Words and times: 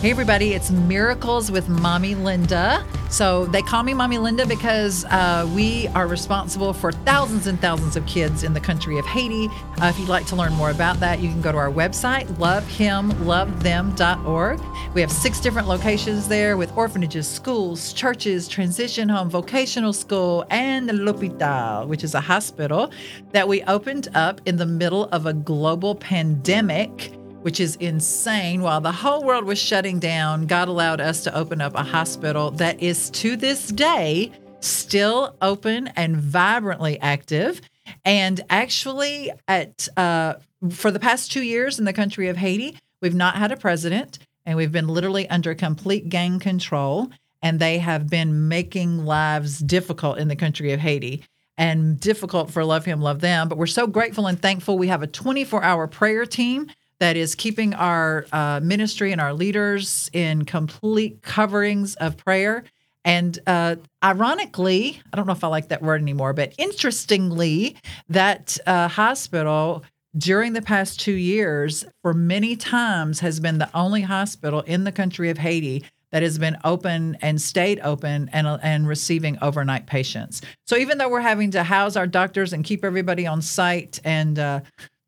Hey, 0.00 0.12
everybody, 0.12 0.54
it's 0.54 0.70
Miracles 0.70 1.50
with 1.50 1.68
Mommy 1.68 2.14
Linda. 2.14 2.86
So 3.10 3.46
they 3.46 3.62
call 3.62 3.82
me 3.82 3.94
Mommy 3.94 4.18
Linda 4.18 4.46
because 4.46 5.04
uh, 5.06 5.50
we 5.52 5.88
are 5.88 6.06
responsible 6.06 6.72
for 6.72 6.92
thousands 6.92 7.48
and 7.48 7.60
thousands 7.60 7.96
of 7.96 8.06
kids 8.06 8.44
in 8.44 8.52
the 8.52 8.60
country 8.60 8.96
of 8.96 9.04
Haiti. 9.06 9.48
Uh, 9.82 9.86
if 9.86 9.98
you'd 9.98 10.08
like 10.08 10.24
to 10.26 10.36
learn 10.36 10.52
more 10.52 10.70
about 10.70 11.00
that, 11.00 11.18
you 11.18 11.28
can 11.28 11.40
go 11.40 11.50
to 11.50 11.58
our 11.58 11.72
website, 11.72 12.26
lovehimlovethem.org. 12.36 14.60
We 14.94 15.00
have 15.00 15.10
six 15.10 15.40
different 15.40 15.66
locations 15.66 16.28
there 16.28 16.56
with 16.56 16.70
orphanages, 16.76 17.26
schools, 17.26 17.92
churches, 17.92 18.46
transition 18.46 19.08
home, 19.08 19.28
vocational 19.28 19.92
school, 19.92 20.46
and 20.50 20.88
the 20.88 20.92
L'Hopital, 20.92 21.88
which 21.88 22.04
is 22.04 22.14
a 22.14 22.20
hospital 22.20 22.92
that 23.32 23.48
we 23.48 23.64
opened 23.64 24.06
up 24.14 24.40
in 24.46 24.58
the 24.58 24.66
middle 24.66 25.06
of 25.06 25.26
a 25.26 25.32
global 25.32 25.96
pandemic 25.96 27.17
which 27.42 27.60
is 27.60 27.76
insane. 27.76 28.62
While 28.62 28.80
the 28.80 28.92
whole 28.92 29.24
world 29.24 29.44
was 29.44 29.58
shutting 29.58 29.98
down, 29.98 30.46
God 30.46 30.68
allowed 30.68 31.00
us 31.00 31.22
to 31.24 31.36
open 31.36 31.60
up 31.60 31.74
a 31.74 31.82
hospital 31.82 32.50
that 32.52 32.82
is 32.82 33.10
to 33.10 33.36
this 33.36 33.68
day 33.68 34.32
still 34.60 35.36
open 35.40 35.88
and 35.88 36.16
vibrantly 36.16 36.98
active. 37.00 37.60
And 38.04 38.40
actually, 38.50 39.30
at 39.46 39.88
uh, 39.96 40.34
for 40.70 40.90
the 40.90 41.00
past 41.00 41.32
two 41.32 41.42
years 41.42 41.78
in 41.78 41.84
the 41.84 41.92
country 41.92 42.28
of 42.28 42.36
Haiti, 42.36 42.78
we've 43.00 43.14
not 43.14 43.36
had 43.36 43.52
a 43.52 43.56
president, 43.56 44.18
and 44.44 44.56
we've 44.56 44.72
been 44.72 44.88
literally 44.88 45.28
under 45.30 45.54
complete 45.54 46.08
gang 46.08 46.38
control. 46.38 47.08
And 47.40 47.60
they 47.60 47.78
have 47.78 48.10
been 48.10 48.48
making 48.48 49.04
lives 49.04 49.60
difficult 49.60 50.18
in 50.18 50.26
the 50.26 50.34
country 50.34 50.72
of 50.72 50.80
Haiti 50.80 51.22
and 51.56 52.00
difficult 52.00 52.50
for 52.50 52.64
Love 52.64 52.84
Him, 52.84 53.00
Love 53.00 53.20
Them. 53.20 53.48
But 53.48 53.58
we're 53.58 53.66
so 53.66 53.86
grateful 53.86 54.26
and 54.26 54.40
thankful. 54.40 54.76
We 54.76 54.88
have 54.88 55.04
a 55.04 55.06
24 55.06 55.62
hour 55.62 55.86
prayer 55.86 56.26
team 56.26 56.68
that 57.00 57.16
is 57.16 57.34
keeping 57.34 57.74
our 57.74 58.26
uh, 58.32 58.60
ministry 58.62 59.12
and 59.12 59.20
our 59.20 59.32
leaders 59.32 60.10
in 60.12 60.44
complete 60.44 61.22
coverings 61.22 61.94
of 61.96 62.16
prayer. 62.16 62.64
And 63.04 63.38
uh, 63.46 63.76
ironically, 64.02 65.00
I 65.12 65.16
don't 65.16 65.26
know 65.26 65.32
if 65.32 65.44
I 65.44 65.48
like 65.48 65.68
that 65.68 65.82
word 65.82 66.02
anymore, 66.02 66.32
but 66.32 66.52
interestingly, 66.58 67.76
that 68.08 68.58
uh, 68.66 68.88
hospital 68.88 69.84
during 70.16 70.52
the 70.52 70.62
past 70.62 71.00
two 71.00 71.12
years, 71.12 71.84
for 72.02 72.12
many 72.12 72.56
times, 72.56 73.20
has 73.20 73.40
been 73.40 73.58
the 73.58 73.70
only 73.74 74.02
hospital 74.02 74.60
in 74.62 74.84
the 74.84 74.92
country 74.92 75.30
of 75.30 75.38
Haiti 75.38 75.84
that 76.10 76.22
has 76.22 76.38
been 76.38 76.56
open 76.64 77.16
and 77.20 77.40
stayed 77.40 77.80
open 77.80 78.30
and, 78.32 78.46
and 78.62 78.88
receiving 78.88 79.38
overnight 79.42 79.86
patients. 79.86 80.40
So 80.66 80.76
even 80.76 80.98
though 80.98 81.08
we're 81.08 81.20
having 81.20 81.50
to 81.52 81.62
house 81.62 81.96
our 81.96 82.06
doctors 82.06 82.52
and 82.52 82.64
keep 82.64 82.84
everybody 82.84 83.26
on 83.26 83.42
site 83.42 84.00
and 84.04 84.38
uh, 84.38 84.60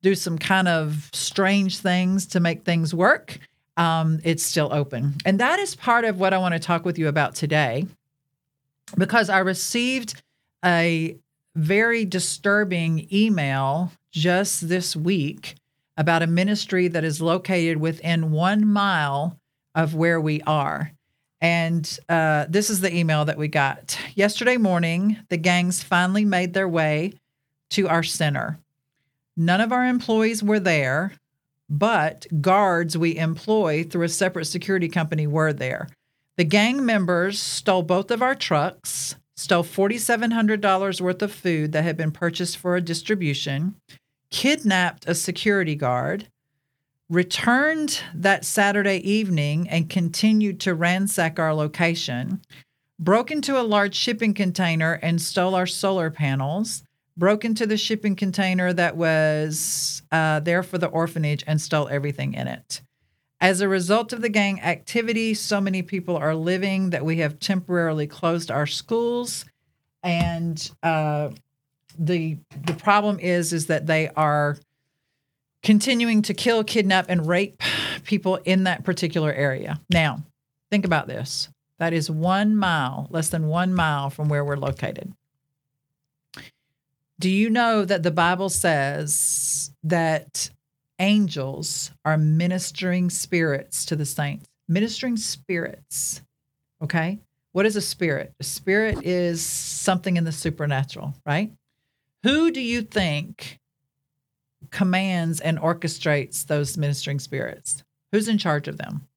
do 0.03 0.15
some 0.15 0.39
kind 0.39 0.69
of 0.69 1.11
strange 1.13 1.79
things 1.79 2.27
to 2.27 2.41
make 2.41 2.65
things 2.65 2.95
work, 2.95 3.39
um, 3.77 4.21
it's 4.25 4.43
still 4.43 4.73
open. 4.73 5.15
And 5.25 5.41
that 5.41 5.59
is 5.59 5.75
part 5.75 6.05
of 6.05 6.19
what 6.19 6.35
I 6.35 6.39
want 6.39 6.55
to 6.55 6.59
talk 6.59 6.85
with 6.85 6.99
you 6.99 7.09
about 7.09 7.35
today 7.35 7.87
because 8.97 9.31
I 9.31 9.39
received 9.39 10.21
a 10.65 11.17
very 11.55 12.05
disturbing 12.05 13.09
email 13.13 13.93
just 14.11 14.69
this 14.69 14.97
week 14.97 15.57
about 15.97 16.23
a 16.23 16.27
ministry 16.27 16.89
that 16.89 17.05
is 17.05 17.21
located 17.21 17.77
within 17.77 18.31
one 18.31 18.67
mile 18.67 19.39
of 19.75 19.95
where 19.95 20.21
we 20.21 20.41
are. 20.43 20.93
And 21.41 21.99
uh, 22.09 22.47
this 22.49 22.71
is 22.71 22.81
the 22.81 22.95
email 22.95 23.25
that 23.25 23.39
we 23.39 23.49
got. 23.49 23.99
Yesterday 24.15 24.57
morning, 24.57 25.19
the 25.29 25.37
gangs 25.37 25.83
finally 25.83 26.25
made 26.25 26.53
their 26.53 26.69
way 26.69 27.15
to 27.71 27.89
our 27.89 28.03
center. 28.03 28.59
None 29.41 29.63
of 29.63 29.73
our 29.73 29.87
employees 29.87 30.43
were 30.43 30.61
there, 30.61 31.13
but 31.71 32.27
guards 32.43 32.99
we 32.99 33.17
employ 33.17 33.85
through 33.85 34.05
a 34.05 34.09
separate 34.11 34.45
security 34.45 34.87
company 34.87 35.27
were 35.27 35.55
there. 35.55 35.89
The 36.37 36.45
gang 36.45 36.85
members 36.85 37.41
stole 37.41 37.83
both 37.83 38.11
of 38.11 38.21
our 38.21 38.35
trucks, 38.35 39.17
stole 39.37 39.65
$4,700 39.65 41.01
worth 41.01 41.23
of 41.23 41.33
food 41.33 41.73
that 41.73 41.85
had 41.85 41.97
been 41.97 42.11
purchased 42.11 42.59
for 42.59 42.77
a 42.77 42.83
distribution, 42.83 43.77
kidnapped 44.29 45.09
a 45.09 45.15
security 45.15 45.75
guard, 45.75 46.29
returned 47.09 48.03
that 48.15 48.45
Saturday 48.45 48.99
evening 49.11 49.67
and 49.71 49.89
continued 49.89 50.61
to 50.61 50.75
ransack 50.75 51.39
our 51.39 51.55
location, 51.55 52.43
broke 52.99 53.31
into 53.31 53.59
a 53.59 53.65
large 53.65 53.95
shipping 53.95 54.35
container 54.35 54.99
and 55.01 55.23
stole 55.23 55.55
our 55.55 55.67
solar 55.67 56.11
panels, 56.11 56.83
broke 57.17 57.45
into 57.45 57.67
the 57.67 57.77
shipping 57.77 58.17
container 58.17 58.73
that 58.73 58.97
was 58.97 60.03
uh, 60.13 60.41
there 60.41 60.63
for 60.63 60.79
the 60.79 60.87
orphanage 60.87 61.45
and 61.47 61.61
stole 61.61 61.89
everything 61.89 62.35
in 62.35 62.49
it. 62.49 62.83
As 63.41 63.61
a 63.61 63.69
result 63.69 64.13
of 64.13 64.21
the 64.21 64.29
gang 64.29 64.61
activity, 64.61 65.33
so 65.33 65.61
many 65.61 65.83
people 65.83 66.17
are 66.17 66.35
living 66.35 66.91
that 66.91 67.05
we 67.05 67.19
have 67.19 67.41
temporarily 67.41 68.07
closed 68.07 68.51
our 68.51 68.67
schools, 68.67 69.47
and 70.03 70.71
uh, 70.83 71.31
the 71.99 72.37
the 72.67 72.75
problem 72.75 73.19
is 73.19 73.55
is 73.55 73.67
that 73.67 73.87
they 73.87 74.09
are 74.11 74.59
continuing 75.63 76.21
to 76.23 76.35
kill, 76.35 76.65
kidnap, 76.65 77.07
and 77.09 77.27
rape 77.27 77.63
people 78.05 78.37
in 78.45 78.65
that 78.65 78.85
particular 78.85 79.33
area. 79.33 79.81
Now, 79.89 80.23
think 80.71 80.85
about 80.85 81.07
this: 81.07 81.49
that 81.79 81.95
is 81.95 82.11
one 82.11 82.57
mile, 82.57 83.09
less 83.11 83.31
than 83.31 83.49
one 83.49 83.73
mile 83.73 84.11
from 84.11 84.29
where 84.29 84.45
we're 84.45 84.57
located. 84.57 85.15
Do 87.21 87.29
you 87.29 87.51
know 87.51 87.85
that 87.85 88.03
the 88.03 88.11
Bible 88.11 88.49
says 88.49 89.73
that 89.85 90.49
angels 90.99 91.91
are 92.03 92.17
ministering 92.17 93.11
spirits 93.11 93.85
to 93.85 93.95
the 93.95 94.07
saints? 94.07 94.49
Ministering 94.67 95.19
spirits. 95.19 96.23
Okay. 96.83 97.19
What 97.53 97.67
is 97.67 97.77
a 97.77 97.83
spirit? 97.83 98.33
A 98.41 98.45
spirit 98.45 99.05
is 99.05 99.45
something 99.45 100.17
in 100.17 100.25
the 100.25 100.33
supernatural, 100.33 101.15
right? 101.27 101.53
Who 102.23 102.51
do 102.51 102.63
you 102.63 102.81
think 102.81 103.59
commands 104.71 105.41
and 105.41 105.59
orchestrates 105.59 106.47
those 106.47 106.79
ministering 106.79 107.19
spirits? 107.19 107.85
Who's 108.13 108.29
in 108.29 108.39
charge 108.39 108.67
of 108.67 108.79
them? 108.79 109.09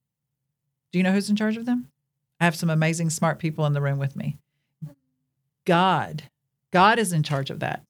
Do 0.91 0.99
you 0.99 1.03
know 1.03 1.13
who's 1.13 1.29
in 1.29 1.37
charge 1.37 1.55
of 1.55 1.65
them? 1.65 1.87
I 2.41 2.43
have 2.43 2.55
some 2.57 2.69
amazing, 2.69 3.11
smart 3.11 3.39
people 3.39 3.65
in 3.65 3.71
the 3.71 3.81
room 3.81 3.97
with 3.97 4.17
me. 4.17 4.39
God. 5.63 6.23
God 6.71 6.99
is 6.99 7.13
in 7.13 7.23
charge 7.23 7.49
of 7.49 7.61
that. 7.61 7.85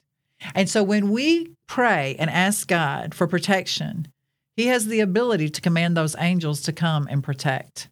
And 0.55 0.69
so 0.69 0.83
when 0.83 1.11
we 1.11 1.51
pray 1.67 2.15
and 2.19 2.29
ask 2.29 2.67
God 2.67 3.13
for 3.13 3.27
protection, 3.27 4.07
He 4.55 4.67
has 4.67 4.87
the 4.87 4.99
ability 4.99 5.49
to 5.49 5.61
command 5.61 5.97
those 5.97 6.15
angels 6.19 6.61
to 6.63 6.73
come 6.73 7.07
and 7.09 7.23
protect. 7.23 7.89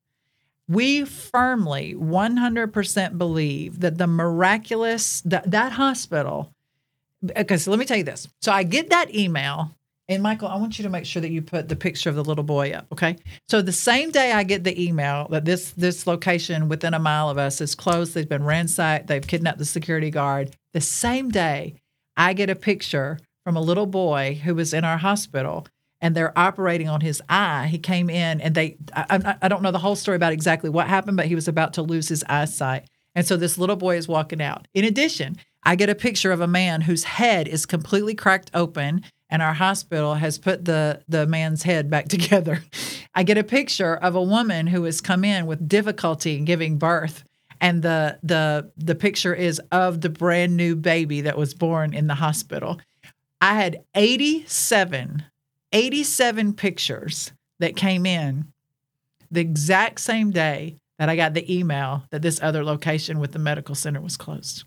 We 0.67 1.03
firmly 1.05 1.95
100% 1.95 3.17
believe 3.17 3.79
that 3.81 3.97
the 3.97 4.07
miraculous, 4.07 5.21
that, 5.21 5.51
that 5.51 5.73
hospital, 5.73 6.53
because 7.23 7.67
let 7.67 7.77
me 7.79 7.85
tell 7.85 7.97
you 7.97 8.03
this. 8.03 8.27
So 8.41 8.51
I 8.51 8.63
get 8.63 8.89
that 8.89 9.13
email 9.13 9.75
and 10.11 10.21
Michael, 10.21 10.49
I 10.49 10.57
want 10.57 10.77
you 10.77 10.83
to 10.83 10.89
make 10.89 11.05
sure 11.05 11.21
that 11.21 11.31
you 11.31 11.41
put 11.41 11.69
the 11.69 11.75
picture 11.75 12.09
of 12.09 12.15
the 12.15 12.23
little 12.23 12.43
boy 12.43 12.71
up, 12.71 12.85
okay? 12.91 13.15
So 13.47 13.61
the 13.61 13.71
same 13.71 14.11
day 14.11 14.33
I 14.33 14.43
get 14.43 14.65
the 14.65 14.83
email 14.83 15.27
that 15.29 15.45
this 15.45 15.71
this 15.71 16.05
location 16.05 16.67
within 16.67 16.93
a 16.93 16.99
mile 16.99 17.29
of 17.29 17.37
us 17.37 17.61
is 17.61 17.75
closed, 17.75 18.13
they've 18.13 18.27
been 18.27 18.43
ransacked, 18.43 19.07
they've 19.07 19.25
kidnapped 19.25 19.57
the 19.57 19.63
security 19.63 20.09
guard. 20.09 20.51
The 20.73 20.81
same 20.81 21.29
day 21.29 21.75
I 22.21 22.33
get 22.33 22.51
a 22.51 22.55
picture 22.55 23.17
from 23.43 23.57
a 23.57 23.61
little 23.61 23.87
boy 23.87 24.39
who 24.43 24.53
was 24.53 24.75
in 24.75 24.83
our 24.83 24.99
hospital 24.99 25.65
and 26.01 26.13
they're 26.13 26.37
operating 26.37 26.87
on 26.87 27.01
his 27.01 27.19
eye. 27.27 27.65
He 27.65 27.79
came 27.79 28.11
in 28.11 28.39
and 28.41 28.53
they, 28.53 28.77
I, 28.95 29.37
I, 29.41 29.47
don't 29.47 29.63
know 29.63 29.71
the 29.71 29.79
whole 29.79 29.95
story 29.95 30.17
about 30.17 30.31
exactly 30.31 30.69
what 30.69 30.87
happened, 30.87 31.17
but 31.17 31.25
he 31.25 31.33
was 31.33 31.47
about 31.47 31.73
to 31.73 31.81
lose 31.81 32.09
his 32.09 32.23
eyesight. 32.29 32.85
And 33.15 33.25
so 33.25 33.37
this 33.37 33.57
little 33.57 33.75
boy 33.75 33.97
is 33.97 34.07
walking 34.07 34.39
out. 34.39 34.67
In 34.75 34.85
addition, 34.85 35.37
I 35.63 35.75
get 35.75 35.89
a 35.89 35.95
picture 35.95 36.31
of 36.31 36.41
a 36.41 36.47
man 36.47 36.81
whose 36.81 37.05
head 37.05 37.47
is 37.47 37.65
completely 37.65 38.13
cracked 38.13 38.51
open 38.53 39.01
and 39.27 39.41
our 39.41 39.55
hospital 39.55 40.13
has 40.13 40.37
put 40.37 40.65
the 40.65 41.01
the 41.07 41.25
man's 41.25 41.63
head 41.63 41.89
back 41.89 42.07
together. 42.07 42.63
I 43.15 43.23
get 43.23 43.39
a 43.39 43.43
picture 43.43 43.95
of 43.95 44.13
a 44.13 44.21
woman 44.21 44.67
who 44.67 44.83
has 44.83 45.01
come 45.01 45.23
in 45.23 45.47
with 45.47 45.67
difficulty 45.67 46.37
in 46.37 46.45
giving 46.45 46.77
birth 46.77 47.23
and 47.61 47.83
the 47.83 48.19
the 48.23 48.71
the 48.75 48.95
picture 48.95 49.33
is 49.33 49.61
of 49.71 50.01
the 50.01 50.09
brand 50.09 50.57
new 50.57 50.75
baby 50.75 51.21
that 51.21 51.37
was 51.37 51.53
born 51.53 51.93
in 51.93 52.07
the 52.07 52.15
hospital. 52.15 52.81
I 53.39 53.55
had 53.55 53.83
87 53.95 55.23
87 55.71 56.53
pictures 56.53 57.31
that 57.59 57.77
came 57.77 58.05
in 58.05 58.51
the 59.29 59.39
exact 59.39 60.01
same 60.01 60.31
day 60.31 60.75
that 60.99 61.07
I 61.07 61.15
got 61.15 61.33
the 61.33 61.57
email 61.57 62.03
that 62.11 62.21
this 62.21 62.41
other 62.41 62.63
location 62.63 63.19
with 63.19 63.31
the 63.31 63.39
medical 63.39 63.73
center 63.73 64.01
was 64.01 64.17
closed. 64.17 64.65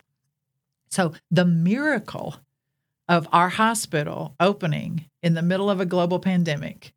So 0.89 1.13
the 1.31 1.45
miracle 1.45 2.37
of 3.09 3.29
our 3.33 3.51
hospital 3.51 4.35
opening 4.41 5.11
in 5.23 5.35
the 5.35 5.43
middle 5.43 5.69
of 5.69 5.81
a 5.81 5.87
global 5.87 6.19
pandemic, 6.19 6.93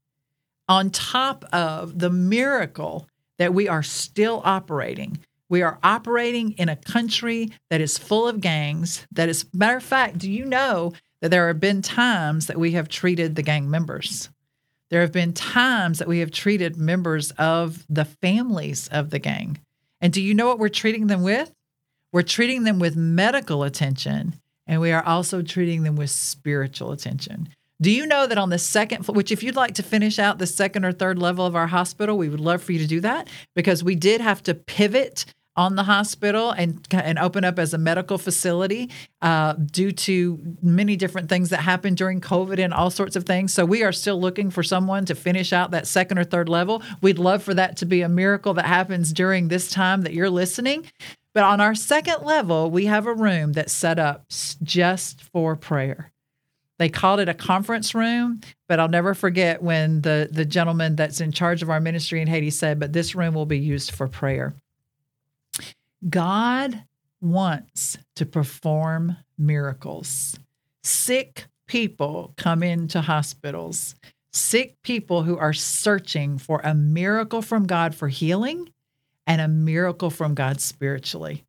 on 0.69 0.89
top 0.89 1.43
of 1.51 1.99
the 1.99 2.09
miracle 2.09 3.07
that 3.37 3.53
we 3.53 3.67
are 3.67 3.83
still 3.83 4.41
operating, 4.45 5.19
we 5.49 5.61
are 5.61 5.79
operating 5.83 6.51
in 6.53 6.69
a 6.69 6.75
country 6.75 7.51
that 7.69 7.81
is 7.81 7.97
full 7.97 8.27
of 8.27 8.41
gangs. 8.41 9.07
That 9.11 9.29
is, 9.29 9.45
matter 9.53 9.77
of 9.77 9.83
fact, 9.83 10.17
do 10.17 10.31
you 10.31 10.45
know 10.45 10.93
that 11.21 11.29
there 11.29 11.47
have 11.47 11.59
been 11.59 11.81
times 11.81 12.47
that 12.47 12.59
we 12.59 12.71
have 12.71 12.89
treated 12.89 13.35
the 13.35 13.43
gang 13.43 13.69
members? 13.69 14.29
There 14.89 15.01
have 15.01 15.11
been 15.11 15.33
times 15.33 15.99
that 15.99 16.07
we 16.07 16.19
have 16.19 16.31
treated 16.31 16.77
members 16.77 17.31
of 17.31 17.85
the 17.89 18.05
families 18.05 18.87
of 18.89 19.09
the 19.09 19.19
gang. 19.19 19.59
And 19.99 20.13
do 20.13 20.21
you 20.21 20.33
know 20.33 20.47
what 20.47 20.59
we're 20.59 20.69
treating 20.69 21.07
them 21.07 21.23
with? 21.23 21.53
We're 22.13 22.21
treating 22.21 22.63
them 22.63 22.79
with 22.79 22.95
medical 22.95 23.63
attention, 23.63 24.39
and 24.65 24.79
we 24.79 24.91
are 24.91 25.03
also 25.03 25.41
treating 25.41 25.83
them 25.83 25.95
with 25.95 26.09
spiritual 26.09 26.91
attention. 26.91 27.49
Do 27.81 27.91
you 27.91 28.07
know 28.07 28.25
that 28.25 28.37
on 28.37 28.49
the 28.49 28.57
second 28.57 29.03
floor, 29.03 29.15
which 29.15 29.31
if 29.31 29.43
you'd 29.43 29.55
like 29.55 29.75
to 29.75 29.83
finish 29.83 30.17
out 30.17 30.39
the 30.39 30.47
second 30.47 30.83
or 30.83 30.91
third 30.91 31.19
level 31.19 31.45
of 31.45 31.55
our 31.55 31.67
hospital, 31.67 32.17
we 32.17 32.29
would 32.29 32.39
love 32.39 32.63
for 32.63 32.71
you 32.71 32.79
to 32.79 32.87
do 32.87 33.01
that 33.01 33.27
because 33.55 33.83
we 33.83 33.95
did 33.95 34.19
have 34.19 34.41
to 34.43 34.55
pivot 34.55 35.25
on 35.57 35.75
the 35.75 35.83
hospital 35.83 36.51
and 36.51 36.87
and 36.91 37.17
open 37.17 37.43
up 37.43 37.57
as 37.57 37.73
a 37.73 37.77
medical 37.77 38.17
facility 38.19 38.89
uh, 39.23 39.53
due 39.53 39.91
to 39.91 40.39
many 40.61 40.95
different 40.95 41.29
things 41.29 41.49
that 41.49 41.57
happened 41.57 41.97
during 41.97 42.21
COVID 42.21 42.63
and 42.63 42.73
all 42.73 42.91
sorts 42.91 43.15
of 43.15 43.25
things. 43.25 43.53
So 43.53 43.65
we 43.65 43.83
are 43.83 43.91
still 43.91 44.21
looking 44.21 44.51
for 44.51 44.61
someone 44.61 45.05
to 45.05 45.15
finish 45.15 45.51
out 45.51 45.71
that 45.71 45.87
second 45.87 46.19
or 46.19 46.23
third 46.23 46.47
level. 46.47 46.83
We'd 47.01 47.19
love 47.19 47.41
for 47.41 47.55
that 47.55 47.75
to 47.77 47.85
be 47.85 48.01
a 48.01 48.09
miracle 48.09 48.53
that 48.53 48.65
happens 48.65 49.11
during 49.11 49.47
this 49.47 49.69
time 49.69 50.01
that 50.03 50.13
you're 50.13 50.29
listening. 50.29 50.85
But 51.33 51.43
on 51.43 51.59
our 51.59 51.75
second 51.75 52.23
level, 52.23 52.71
we 52.71 52.85
have 52.85 53.05
a 53.05 53.13
room 53.13 53.53
that's 53.53 53.73
set 53.73 53.99
up 53.99 54.25
just 54.63 55.23
for 55.23 55.55
prayer. 55.55 56.11
They 56.79 56.89
called 56.89 57.19
it 57.19 57.29
a 57.29 57.33
conference 57.33 57.95
room, 57.95 58.41
but 58.67 58.79
I'll 58.79 58.87
never 58.87 59.13
forget 59.13 59.63
when 59.63 60.01
the 60.01 60.29
the 60.31 60.45
gentleman 60.45 60.95
that's 60.95 61.21
in 61.21 61.31
charge 61.31 61.61
of 61.63 61.69
our 61.69 61.79
ministry 61.79 62.21
in 62.21 62.27
Haiti 62.27 62.51
said, 62.51 62.79
"But 62.79 62.93
this 62.93 63.15
room 63.15 63.33
will 63.33 63.45
be 63.45 63.59
used 63.59 63.91
for 63.91 64.07
prayer." 64.07 64.53
God 66.07 66.83
wants 67.19 67.97
to 68.15 68.25
perform 68.25 69.17
miracles. 69.37 70.39
Sick 70.83 71.47
people 71.65 72.33
come 72.37 72.61
into 72.61 73.01
hospitals, 73.01 73.95
sick 74.31 74.75
people 74.83 75.23
who 75.23 75.37
are 75.37 75.53
searching 75.53 76.37
for 76.37 76.61
a 76.63 76.75
miracle 76.75 77.41
from 77.41 77.65
God 77.65 77.95
for 77.95 78.07
healing 78.07 78.69
and 79.25 79.41
a 79.41 79.47
miracle 79.47 80.09
from 80.09 80.35
God 80.35 80.61
spiritually. 80.61 81.43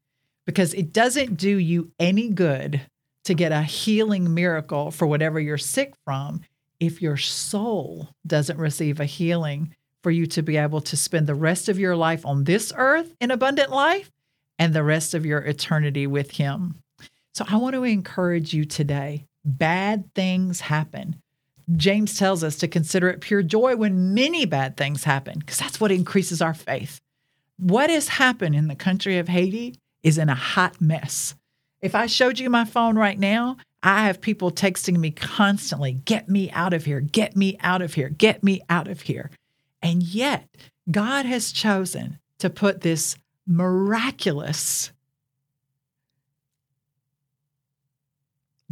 Because 0.47 0.73
it 0.73 0.93
doesn't 0.93 1.37
do 1.37 1.59
you 1.59 1.93
any 2.01 2.31
good 2.31 2.81
to 3.29 3.35
get 3.35 3.53
a 3.53 3.63
healing 3.63 4.33
miracle 4.33 4.91
for 4.91 5.07
whatever 5.07 5.39
you're 5.39 5.59
sick 5.59 5.93
from 6.07 6.41
if 6.81 7.03
your 7.03 7.19
soul 7.19 8.09
doesn't 8.27 8.59
receive 8.59 9.01
a 9.01 9.05
healing 9.05 9.75
for 10.03 10.11
you 10.11 10.27
to 10.27 10.41
be 10.41 10.57
able 10.57 10.81
to 10.81 10.97
spend 10.97 11.27
the 11.27 11.35
rest 11.35 11.69
of 11.69 11.79
your 11.79 11.95
life 11.95 12.25
on 12.25 12.45
this 12.45 12.73
earth 12.75 13.15
in 13.21 13.31
abundant 13.31 13.71
life 13.71 14.11
and 14.59 14.73
the 14.73 14.83
rest 14.83 15.13
of 15.13 15.27
your 15.27 15.41
eternity 15.41 16.07
with 16.07 16.31
Him. 16.31 16.77
So 17.35 17.45
I 17.47 17.57
want 17.59 17.75
to 17.75 17.85
encourage 17.85 18.55
you 18.55 18.65
today. 18.65 19.27
Bad 19.45 20.15
things 20.15 20.61
happen. 20.63 21.21
James 21.77 22.19
tells 22.19 22.43
us 22.43 22.57
to 22.57 22.67
consider 22.67 23.11
it 23.11 23.21
pure 23.21 23.43
joy 23.43 23.77
when 23.77 24.15
many 24.15 24.47
bad 24.47 24.79
things 24.79 25.05
happen, 25.05 25.39
because 25.41 25.59
that's 25.59 25.79
what 25.79 25.93
increases 25.93 26.41
our 26.41 26.55
faith. 26.55 26.99
What 27.59 27.91
has 27.91 28.09
happened 28.09 28.55
in 28.55 28.69
the 28.69 28.75
country 28.75 29.19
of 29.19 29.29
Haiti 29.29 29.75
is 30.03 30.17
in 30.17 30.31
a 30.31 30.35
hot 30.35 30.81
mess. 30.81 31.35
If 31.81 31.95
I 31.95 32.07
showed 32.07 32.39
you 32.39 32.51
my 32.51 32.65
phone 32.65 32.97
right 32.97 33.19
now, 33.19 33.57
I 33.83 34.07
have 34.07 34.21
people 34.21 34.51
texting 34.51 34.99
me 34.99 35.11
constantly, 35.13 35.93
get 35.93 36.29
me 36.29 36.51
out 36.51 36.75
of 36.75 36.85
here, 36.85 37.01
get 37.01 37.37
me 37.37 37.57
out 37.61 37.83
of 37.83 37.95
here, 37.95 38.09
get 38.09 38.43
me 38.43 38.61
out 38.69 38.89
of 38.89 39.03
here. 39.03 39.31
And 39.81 40.03
yet, 40.03 40.49
God 40.91 41.25
has 41.27 41.53
chosen 41.53 42.19
to 42.39 42.51
put 42.51 42.81
this 42.81 43.17
miraculous 43.47 44.93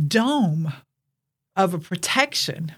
dome 0.04 0.72
of 1.54 1.72
a 1.72 1.78
protection 1.78 2.72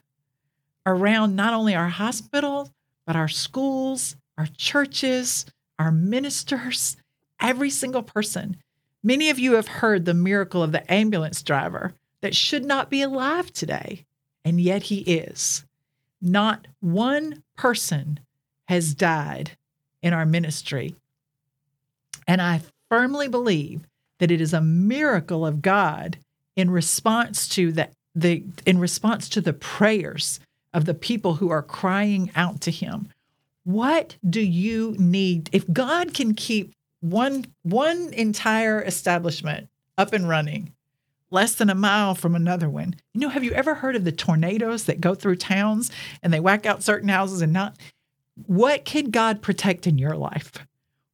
around 0.86 1.34
not 1.34 1.54
only 1.54 1.74
our 1.74 1.88
hospitals, 1.88 2.70
but 3.06 3.16
our 3.16 3.28
schools, 3.28 4.16
our 4.36 4.46
churches, 4.56 5.46
our 5.78 5.90
ministers, 5.90 6.96
every 7.40 7.70
single 7.70 8.02
person. 8.02 8.56
Many 9.08 9.30
of 9.30 9.38
you 9.38 9.54
have 9.54 9.68
heard 9.68 10.04
the 10.04 10.14
miracle 10.14 10.62
of 10.62 10.72
the 10.72 10.92
ambulance 10.92 11.42
driver 11.42 11.94
that 12.20 12.36
should 12.36 12.64
not 12.64 12.90
be 12.90 13.02
alive 13.02 13.52
today, 13.52 14.04
and 14.44 14.60
yet 14.60 14.84
he 14.84 14.98
is. 15.00 15.64
Not 16.20 16.66
one 16.80 17.42
person 17.56 18.20
has 18.68 18.94
died 18.94 19.52
in 20.02 20.12
our 20.12 20.26
ministry 20.26 20.94
and 22.28 22.42
I 22.42 22.60
firmly 22.90 23.26
believe 23.26 23.86
that 24.18 24.30
it 24.30 24.40
is 24.40 24.52
a 24.52 24.60
miracle 24.60 25.46
of 25.46 25.62
God 25.62 26.18
in 26.54 26.70
response 26.70 27.48
to 27.48 27.72
the, 27.72 27.88
the 28.14 28.44
in 28.66 28.78
response 28.78 29.30
to 29.30 29.40
the 29.40 29.54
prayers 29.54 30.38
of 30.74 30.84
the 30.84 30.94
people 30.94 31.36
who 31.36 31.48
are 31.48 31.62
crying 31.62 32.30
out 32.36 32.60
to 32.60 32.70
him. 32.70 33.08
What 33.64 34.16
do 34.28 34.42
you 34.42 34.94
need? 34.98 35.48
If 35.52 35.72
God 35.72 36.12
can 36.12 36.34
keep 36.34 36.74
one 37.00 37.44
one 37.62 38.12
entire 38.12 38.82
establishment 38.82 39.68
up 39.96 40.12
and 40.12 40.28
running 40.28 40.72
less 41.30 41.54
than 41.54 41.70
a 41.70 41.74
mile 41.74 42.14
from 42.14 42.34
another 42.34 42.68
one. 42.68 42.94
You 43.12 43.20
know, 43.20 43.28
have 43.28 43.44
you 43.44 43.52
ever 43.52 43.74
heard 43.74 43.96
of 43.96 44.04
the 44.04 44.12
tornadoes 44.12 44.84
that 44.84 45.00
go 45.00 45.14
through 45.14 45.36
towns 45.36 45.90
and 46.22 46.32
they 46.32 46.40
whack 46.40 46.66
out 46.66 46.82
certain 46.82 47.08
houses 47.08 47.42
and 47.42 47.52
not? 47.52 47.76
What 48.46 48.84
can 48.84 49.10
God 49.10 49.42
protect 49.42 49.86
in 49.86 49.98
your 49.98 50.16
life? 50.16 50.52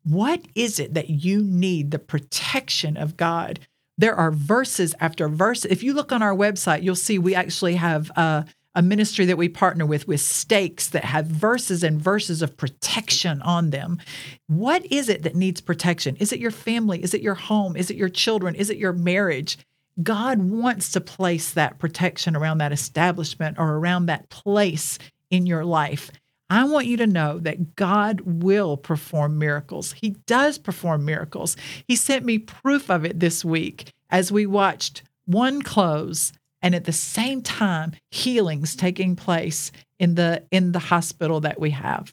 What 0.05 0.43
is 0.55 0.79
it 0.79 0.95
that 0.95 1.11
you 1.11 1.43
need 1.43 1.91
the 1.91 1.99
protection 1.99 2.97
of 2.97 3.17
God? 3.17 3.61
There 3.97 4.15
are 4.15 4.31
verses 4.31 4.95
after 5.01 5.29
verse. 5.29 5.65
If 5.65 5.83
you 5.83 5.95
look 5.95 6.13
on 6.13 6.23
our 6.23 6.35
website, 6.35 6.83
you'll 6.83 6.95
see 6.95 7.19
we 7.19 7.35
actually 7.35 7.77
have 7.77 8.11
a, 8.11 8.45
a 8.75 8.83
ministry 8.83 9.25
that 9.27 9.39
we 9.39 9.49
partner 9.49 9.87
with 9.87 10.09
with 10.09 10.21
stakes 10.21 10.89
that 10.89 11.05
have 11.05 11.27
verses 11.27 11.83
and 11.83 12.01
verses 12.01 12.43
of 12.43 12.57
protection 12.57 13.41
on 13.43 13.71
them. 13.71 14.01
What 14.49 14.85
is 14.87 15.09
it 15.09 15.23
that 15.23 15.37
needs 15.37 15.61
protection? 15.61 16.17
Is 16.17 16.33
it 16.33 16.41
your 16.41 16.51
family? 16.51 17.03
Is 17.03 17.15
it 17.15 17.23
your 17.23 17.35
home? 17.35 17.77
Is 17.77 17.91
it 17.91 17.97
your 17.97 18.09
children? 18.09 18.55
Is 18.55 18.71
it 18.71 18.79
your 18.79 18.93
marriage? 18.93 19.59
God 20.03 20.41
wants 20.41 20.91
to 20.93 21.01
place 21.01 21.53
that 21.53 21.79
protection 21.79 22.35
around 22.35 22.59
that 22.59 22.73
establishment 22.73 23.59
or 23.59 23.77
around 23.77 24.07
that 24.07 24.29
place 24.29 24.99
in 25.31 25.47
your 25.47 25.65
life. 25.65 26.11
I 26.51 26.65
want 26.65 26.87
you 26.87 26.97
to 26.99 27.07
know 27.07 27.39
that 27.39 27.77
God 27.77 28.21
will 28.23 28.77
perform 28.77 29.39
miracles. 29.39 29.93
He 29.93 30.11
does 30.27 30.59
perform 30.59 31.05
miracles. 31.05 31.57
He 31.87 31.97
sent 31.97 32.25
me 32.25 32.39
proof 32.39 32.91
of 32.91 33.05
it 33.05 33.21
this 33.21 33.45
week 33.45 33.93
as 34.11 34.31
we 34.31 34.47
watched 34.47 35.03
one 35.27 35.63
close 35.63 36.33
and 36.65 36.75
at 36.75 36.85
the 36.85 36.93
same 36.93 37.43
time 37.43 37.93
healings 38.11 38.75
taking 38.75 39.15
place 39.15 39.71
in 39.99 40.15
the 40.15 40.43
in 40.51 40.73
the 40.73 40.79
hospital 40.79 41.41
that 41.41 41.61
we 41.61 41.71
have. 41.71 42.13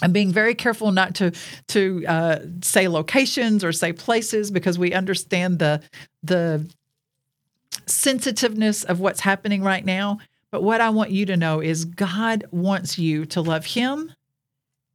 I'm 0.00 0.12
being 0.12 0.32
very 0.32 0.54
careful 0.54 0.92
not 0.92 1.16
to 1.16 1.32
to 1.68 2.04
uh, 2.06 2.38
say 2.62 2.86
locations 2.86 3.64
or 3.64 3.72
say 3.72 3.92
places 3.92 4.52
because 4.52 4.78
we 4.78 4.94
understand 4.94 5.58
the 5.58 5.82
the 6.22 6.72
sensitiveness 7.86 8.84
of 8.84 9.00
what's 9.00 9.20
happening 9.20 9.62
right 9.62 9.84
now. 9.84 10.18
But 10.52 10.62
what 10.62 10.80
I 10.80 10.90
want 10.90 11.10
you 11.10 11.26
to 11.26 11.36
know 11.36 11.60
is 11.60 11.84
God 11.84 12.44
wants 12.52 13.00
you 13.00 13.26
to 13.26 13.40
love 13.40 13.66
Him 13.66 14.12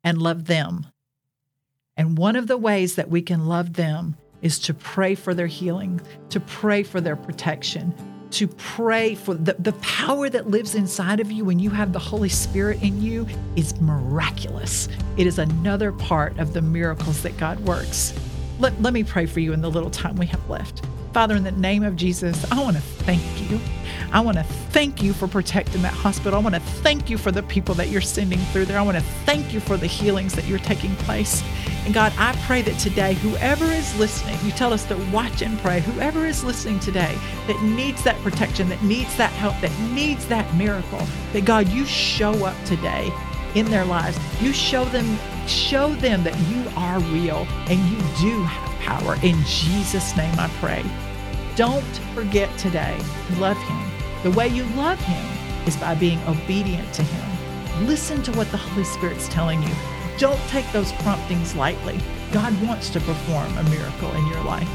and 0.01 0.17
love 0.17 0.45
them. 0.45 0.87
And 1.97 2.17
one 2.17 2.37
of 2.37 2.47
the 2.47 2.57
ways 2.57 2.95
that 2.95 3.09
we 3.09 3.21
can 3.21 3.47
love 3.47 3.73
them 3.73 4.15
is 4.41 4.59
to 4.59 4.73
pray 4.73 5.15
for 5.15 5.33
their 5.33 5.47
healing, 5.47 5.99
to 6.29 6.39
pray 6.39 6.83
for 6.83 7.01
their 7.01 7.17
protection, 7.17 7.93
to 8.31 8.47
pray 8.47 9.15
for 9.15 9.33
the, 9.33 9.53
the 9.53 9.73
power 9.73 10.29
that 10.29 10.47
lives 10.47 10.75
inside 10.75 11.19
of 11.19 11.31
you 11.31 11.45
when 11.45 11.59
you 11.59 11.69
have 11.69 11.93
the 11.93 11.99
Holy 11.99 12.29
Spirit 12.29 12.81
in 12.81 13.01
you 13.01 13.27
is 13.55 13.79
miraculous. 13.81 14.87
It 15.17 15.27
is 15.27 15.39
another 15.39 15.91
part 15.91 16.37
of 16.37 16.53
the 16.53 16.61
miracles 16.61 17.23
that 17.23 17.37
God 17.37 17.59
works. 17.61 18.13
Let, 18.59 18.79
let 18.81 18.93
me 18.93 19.03
pray 19.03 19.25
for 19.25 19.39
you 19.39 19.53
in 19.53 19.61
the 19.61 19.71
little 19.71 19.89
time 19.89 20.15
we 20.15 20.25
have 20.27 20.49
left. 20.49 20.85
Father, 21.13 21.35
in 21.35 21.43
the 21.43 21.51
name 21.51 21.83
of 21.83 21.95
Jesus, 21.95 22.49
I 22.51 22.61
want 22.61 22.75
to 22.75 22.81
thank 22.81 23.21
you. 23.49 23.59
I 24.11 24.21
want 24.21 24.37
to 24.37 24.43
thank 24.43 25.03
you 25.03 25.13
for 25.13 25.27
protecting 25.27 25.81
that 25.83 25.93
hospital. 25.93 26.39
I 26.39 26.41
want 26.41 26.55
to 26.55 26.61
thank 26.61 27.09
you 27.09 27.17
for 27.17 27.31
the 27.31 27.43
people 27.43 27.75
that 27.75 27.89
you're 27.89 28.01
sending 28.01 28.39
through 28.39 28.65
there. 28.65 28.79
I 28.79 28.81
want 28.81 28.97
to 28.97 29.03
thank 29.25 29.53
you 29.53 29.59
for 29.59 29.77
the 29.77 29.87
healings 29.87 30.33
that 30.33 30.45
you're 30.45 30.59
taking 30.59 30.95
place. 30.97 31.43
And 31.85 31.93
God, 31.93 32.11
I 32.17 32.35
pray 32.45 32.61
that 32.63 32.79
today, 32.79 33.13
whoever 33.15 33.65
is 33.65 33.97
listening, 33.99 34.37
you 34.43 34.51
tell 34.51 34.73
us 34.73 34.85
to 34.85 34.95
watch 35.11 35.41
and 35.41 35.57
pray, 35.59 35.79
whoever 35.81 36.25
is 36.25 36.43
listening 36.43 36.79
today 36.79 37.15
that 37.47 37.61
needs 37.63 38.03
that 38.03 38.17
protection, 38.21 38.67
that 38.69 38.81
needs 38.83 39.15
that 39.17 39.31
help, 39.33 39.59
that 39.61 39.77
needs 39.91 40.25
that 40.27 40.53
miracle, 40.55 41.05
that 41.33 41.45
God, 41.45 41.67
you 41.69 41.85
show 41.85 42.33
up 42.45 42.55
today 42.65 43.11
in 43.55 43.65
their 43.67 43.85
lives. 43.85 44.17
You 44.41 44.53
show 44.53 44.85
them 44.85 45.17
show 45.47 45.93
them 45.95 46.23
that 46.23 46.37
you 46.47 46.63
are 46.75 46.99
real 47.11 47.47
and 47.67 47.79
you 47.89 47.97
do 48.21 48.43
have 48.43 48.79
power. 48.79 49.15
In 49.23 49.43
Jesus' 49.45 50.15
name 50.15 50.33
I 50.37 50.47
pray. 50.59 50.83
Don't 51.55 51.83
forget 52.13 52.55
today 52.57 52.97
love 53.37 53.57
Him. 53.57 53.88
The 54.21 54.31
way 54.31 54.49
you 54.49 54.65
love 54.75 54.99
Him 54.99 55.65
is 55.65 55.77
by 55.77 55.95
being 55.95 56.19
obedient 56.27 56.93
to 56.95 57.03
Him. 57.03 57.87
Listen 57.87 58.21
to 58.23 58.33
what 58.33 58.51
the 58.51 58.57
Holy 58.57 58.83
Spirit's 58.83 59.29
telling 59.29 59.63
you. 59.63 59.73
Don't 60.17 60.41
take 60.49 60.69
those 60.73 60.91
promptings 60.91 61.55
lightly. 61.55 61.97
God 62.33 62.53
wants 62.67 62.89
to 62.89 62.99
perform 62.99 63.57
a 63.57 63.63
miracle 63.69 64.11
in 64.15 64.27
your 64.27 64.43
life. 64.43 64.67